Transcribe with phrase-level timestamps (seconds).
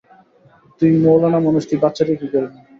[0.79, 2.57] তুই মৌলানা মানুষ, তুই বাচ্চা দিয়া কী করবি?